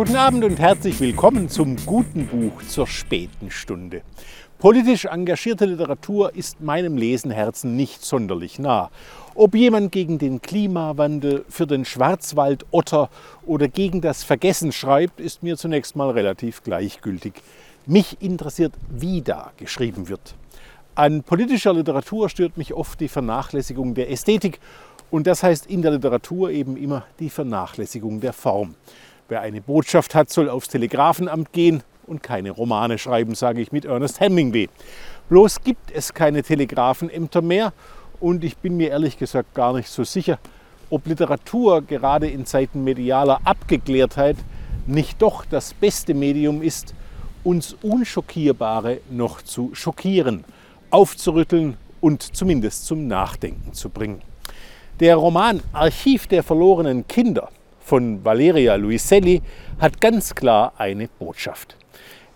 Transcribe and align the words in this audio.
Guten 0.00 0.16
Abend 0.16 0.44
und 0.44 0.58
herzlich 0.58 0.98
willkommen 0.98 1.50
zum 1.50 1.76
guten 1.84 2.26
Buch 2.26 2.62
zur 2.62 2.86
späten 2.86 3.50
Stunde. 3.50 4.00
Politisch 4.58 5.04
engagierte 5.04 5.66
Literatur 5.66 6.34
ist 6.34 6.62
meinem 6.62 6.96
Lesenherzen 6.96 7.76
nicht 7.76 8.02
sonderlich 8.02 8.58
nah. 8.58 8.90
Ob 9.34 9.54
jemand 9.54 9.92
gegen 9.92 10.16
den 10.16 10.40
Klimawandel, 10.40 11.44
für 11.50 11.66
den 11.66 11.84
Schwarzwald 11.84 12.64
Otter 12.70 13.10
oder 13.44 13.68
gegen 13.68 14.00
das 14.00 14.24
Vergessen 14.24 14.72
schreibt, 14.72 15.20
ist 15.20 15.42
mir 15.42 15.58
zunächst 15.58 15.94
mal 15.96 16.08
relativ 16.08 16.62
gleichgültig. 16.62 17.34
Mich 17.84 18.22
interessiert, 18.22 18.72
wie 18.88 19.20
da 19.20 19.52
geschrieben 19.58 20.08
wird. 20.08 20.34
An 20.94 21.22
politischer 21.24 21.74
Literatur 21.74 22.30
stört 22.30 22.56
mich 22.56 22.72
oft 22.72 23.00
die 23.00 23.08
Vernachlässigung 23.08 23.92
der 23.92 24.10
Ästhetik 24.10 24.60
und 25.10 25.26
das 25.26 25.42
heißt 25.42 25.66
in 25.66 25.82
der 25.82 25.90
Literatur 25.90 26.50
eben 26.50 26.78
immer 26.78 27.04
die 27.18 27.28
Vernachlässigung 27.28 28.20
der 28.20 28.32
Form. 28.32 28.76
Wer 29.30 29.42
eine 29.42 29.60
Botschaft 29.60 30.16
hat, 30.16 30.28
soll 30.28 30.48
aufs 30.48 30.66
Telegrafenamt 30.66 31.52
gehen 31.52 31.84
und 32.08 32.20
keine 32.20 32.50
Romane 32.50 32.98
schreiben, 32.98 33.36
sage 33.36 33.60
ich 33.60 33.70
mit 33.70 33.84
Ernest 33.84 34.18
Hemingway. 34.18 34.68
Bloß 35.28 35.60
gibt 35.62 35.92
es 35.92 36.12
keine 36.12 36.42
Telegrafenämter 36.42 37.40
mehr 37.40 37.72
und 38.18 38.42
ich 38.42 38.56
bin 38.56 38.76
mir 38.76 38.90
ehrlich 38.90 39.18
gesagt 39.18 39.54
gar 39.54 39.72
nicht 39.72 39.88
so 39.88 40.02
sicher, 40.02 40.40
ob 40.90 41.06
Literatur 41.06 41.80
gerade 41.80 42.28
in 42.28 42.44
Zeiten 42.44 42.82
medialer 42.82 43.38
Abgeklärtheit 43.44 44.36
nicht 44.88 45.22
doch 45.22 45.44
das 45.44 45.74
beste 45.74 46.12
Medium 46.12 46.60
ist, 46.60 46.92
uns 47.44 47.76
Unschockierbare 47.82 48.98
noch 49.10 49.42
zu 49.42 49.70
schockieren, 49.74 50.42
aufzurütteln 50.90 51.76
und 52.00 52.20
zumindest 52.34 52.84
zum 52.84 53.06
Nachdenken 53.06 53.74
zu 53.74 53.90
bringen. 53.90 54.22
Der 54.98 55.14
Roman 55.14 55.62
Archiv 55.72 56.26
der 56.26 56.42
verlorenen 56.42 57.06
Kinder 57.06 57.48
von 57.90 58.24
Valeria 58.24 58.76
Luiselli 58.76 59.42
hat 59.80 60.00
ganz 60.00 60.32
klar 60.36 60.74
eine 60.78 61.08
Botschaft. 61.08 61.76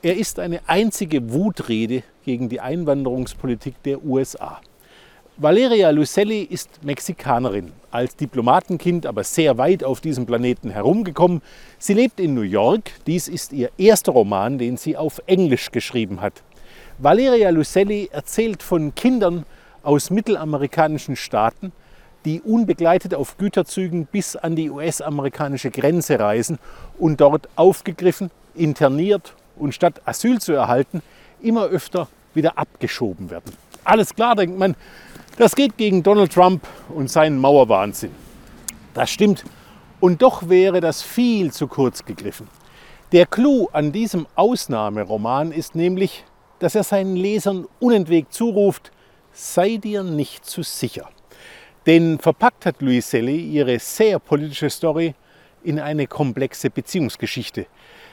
Er 0.00 0.16
ist 0.16 0.38
eine 0.38 0.60
einzige 0.66 1.30
Wutrede 1.30 2.04
gegen 2.24 2.48
die 2.48 2.58
Einwanderungspolitik 2.58 3.74
der 3.82 4.02
USA. 4.02 4.62
Valeria 5.36 5.90
Luiselli 5.90 6.40
ist 6.40 6.82
Mexikanerin, 6.82 7.70
als 7.90 8.16
Diplomatenkind 8.16 9.04
aber 9.04 9.24
sehr 9.24 9.58
weit 9.58 9.84
auf 9.84 10.00
diesem 10.00 10.24
Planeten 10.24 10.70
herumgekommen. 10.70 11.42
Sie 11.78 11.92
lebt 11.92 12.18
in 12.18 12.32
New 12.32 12.40
York. 12.40 12.90
Dies 13.06 13.28
ist 13.28 13.52
ihr 13.52 13.68
erster 13.76 14.12
Roman, 14.12 14.56
den 14.56 14.78
sie 14.78 14.96
auf 14.96 15.20
Englisch 15.26 15.70
geschrieben 15.70 16.22
hat. 16.22 16.42
Valeria 16.96 17.50
Luiselli 17.50 18.08
erzählt 18.10 18.62
von 18.62 18.94
Kindern 18.94 19.44
aus 19.82 20.08
mittelamerikanischen 20.08 21.14
Staaten, 21.14 21.72
die 22.24 22.40
unbegleitet 22.40 23.14
auf 23.14 23.36
Güterzügen 23.36 24.06
bis 24.06 24.36
an 24.36 24.56
die 24.56 24.70
US-amerikanische 24.70 25.70
Grenze 25.70 26.18
reisen 26.18 26.58
und 26.98 27.20
dort 27.20 27.48
aufgegriffen, 27.56 28.30
interniert 28.54 29.34
und 29.56 29.74
statt 29.74 30.02
Asyl 30.04 30.40
zu 30.40 30.52
erhalten, 30.52 31.02
immer 31.40 31.64
öfter 31.64 32.08
wieder 32.34 32.58
abgeschoben 32.58 33.30
werden. 33.30 33.52
Alles 33.84 34.14
klar, 34.14 34.36
denkt 34.36 34.58
man, 34.58 34.76
das 35.36 35.56
geht 35.56 35.76
gegen 35.76 36.02
Donald 36.02 36.32
Trump 36.32 36.66
und 36.88 37.10
seinen 37.10 37.38
Mauerwahnsinn. 37.38 38.12
Das 38.94 39.10
stimmt. 39.10 39.44
Und 40.00 40.22
doch 40.22 40.48
wäre 40.48 40.80
das 40.80 41.02
viel 41.02 41.52
zu 41.52 41.66
kurz 41.68 42.04
gegriffen. 42.04 42.48
Der 43.12 43.26
Clou 43.26 43.68
an 43.72 43.92
diesem 43.92 44.26
Ausnahmeroman 44.36 45.52
ist 45.52 45.74
nämlich, 45.74 46.24
dass 46.58 46.74
er 46.74 46.82
seinen 46.82 47.16
Lesern 47.16 47.66
unentwegt 47.78 48.32
zuruft, 48.32 48.92
sei 49.32 49.76
dir 49.76 50.02
nicht 50.02 50.44
zu 50.44 50.62
sicher. 50.62 51.08
Denn 51.86 52.18
verpackt 52.18 52.66
hat 52.66 52.80
Luiselli 52.80 53.36
ihre 53.36 53.78
sehr 53.78 54.18
politische 54.18 54.70
Story 54.70 55.14
in 55.64 55.80
eine 55.80 56.06
komplexe 56.06 56.70
Beziehungsgeschichte. 56.70 57.66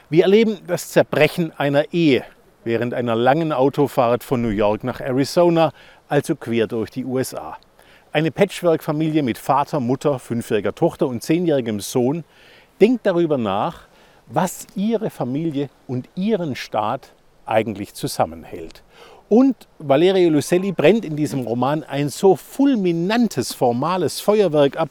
Wir 0.08 0.24
erleben 0.24 0.58
das 0.66 0.90
Zerbrechen 0.90 1.52
einer 1.56 1.92
Ehe 1.92 2.24
während 2.64 2.94
einer 2.94 3.14
langen 3.14 3.52
Autofahrt 3.52 4.24
von 4.24 4.42
New 4.42 4.48
York 4.48 4.84
nach 4.84 5.00
Arizona, 5.00 5.72
also 6.08 6.36
quer 6.36 6.66
durch 6.66 6.90
die 6.90 7.04
USA. 7.04 7.56
Eine 8.12 8.32
Patchwork-Familie 8.32 9.22
mit 9.22 9.38
Vater, 9.38 9.78
Mutter, 9.78 10.18
fünfjähriger 10.18 10.74
Tochter 10.74 11.06
und 11.06 11.22
zehnjährigem 11.22 11.80
Sohn 11.80 12.24
denkt 12.80 13.06
darüber 13.06 13.38
nach, 13.38 13.86
was 14.26 14.66
ihre 14.74 15.10
Familie 15.10 15.70
und 15.86 16.08
ihren 16.16 16.56
Staat 16.56 17.14
eigentlich 17.46 17.94
zusammenhält. 17.94 18.82
Und 19.30 19.54
Valerio 19.78 20.28
Lucelli 20.28 20.72
brennt 20.72 21.04
in 21.04 21.14
diesem 21.14 21.46
Roman 21.46 21.84
ein 21.84 22.08
so 22.08 22.34
fulminantes 22.34 23.52
formales 23.52 24.18
Feuerwerk 24.20 24.76
ab, 24.76 24.88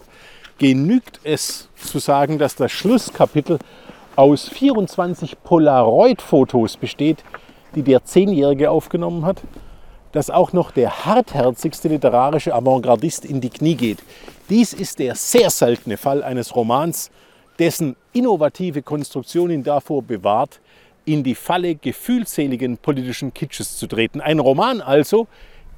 genügt 0.58 1.20
es 1.26 1.68
zu 1.76 2.00
sagen, 2.00 2.40
dass 2.40 2.56
das 2.56 2.72
Schlusskapitel 2.72 3.60
aus 4.16 4.48
24 4.48 5.44
Polaroid-Fotos 5.44 6.78
besteht, 6.78 7.26
die 7.76 7.82
der 7.84 8.06
Zehnjährige 8.06 8.72
aufgenommen 8.72 9.26
hat, 9.26 9.42
dass 10.14 10.30
auch 10.30 10.54
noch 10.54 10.72
der 10.72 11.06
hartherzigste 11.06 11.90
literarische 11.90 12.56
Avantgardist 12.56 13.26
in 13.26 13.42
die 13.42 13.50
Knie 13.50 13.76
geht. 13.76 14.00
Dies 14.50 14.72
ist 14.72 15.00
der 15.00 15.16
sehr 15.16 15.50
seltene 15.50 15.98
Fall 15.98 16.24
eines 16.24 16.56
Romans, 16.56 17.12
dessen 17.60 17.98
innovative 18.14 18.84
Konstruktion 18.84 19.52
ihn 19.52 19.64
davor 19.64 20.02
bewahrt, 20.02 20.62
in 21.06 21.24
die 21.24 21.36
Falle 21.36 21.76
gefühlseligen 21.76 22.78
politischen 22.78 23.34
Kitsches 23.34 23.78
zu 23.78 23.88
treten. 23.88 24.22
Ein 24.22 24.40
Roman 24.40 24.82
also, 24.82 25.28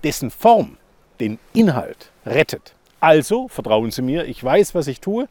dessen 0.04 0.32
Form 0.32 0.78
den 1.20 1.40
Inhalt 1.54 2.12
rettet. 2.26 2.74
Also 3.00 3.48
vertrauen 3.48 3.92
Sie 3.92 4.02
mir, 4.02 4.26
ich 4.26 4.44
weiß, 4.44 4.76
was 4.76 4.88
ich 4.88 5.00
tue. 5.00 5.28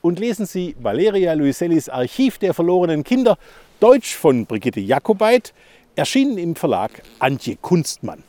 Und 0.00 0.18
lesen 0.18 0.46
Sie 0.46 0.74
Valeria 0.80 1.32
Luisellis 1.34 1.88
Archiv 1.88 2.38
der 2.38 2.54
verlorenen 2.54 3.04
Kinder, 3.04 3.38
Deutsch 3.80 4.16
von 4.16 4.46
Brigitte 4.46 4.80
Jakobait, 4.80 5.52
erschienen 5.94 6.38
im 6.38 6.56
Verlag 6.56 7.02
Antje 7.18 7.56
Kunstmann. 7.60 8.22